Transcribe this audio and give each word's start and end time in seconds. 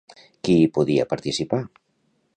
Qui 0.47 0.55
hi 0.61 0.71
podia 0.77 1.07
participar? 1.13 1.63